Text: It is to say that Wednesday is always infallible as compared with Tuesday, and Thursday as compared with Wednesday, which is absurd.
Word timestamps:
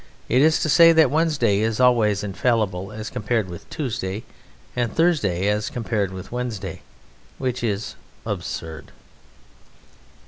It 0.29 0.41
is 0.41 0.57
to 0.61 0.67
say 0.67 0.93
that 0.93 1.11
Wednesday 1.11 1.59
is 1.59 1.79
always 1.79 2.23
infallible 2.23 2.91
as 2.91 3.11
compared 3.11 3.47
with 3.47 3.69
Tuesday, 3.69 4.23
and 4.75 4.91
Thursday 4.91 5.47
as 5.47 5.69
compared 5.69 6.11
with 6.11 6.31
Wednesday, 6.31 6.81
which 7.37 7.63
is 7.63 7.93
absurd. 8.25 8.89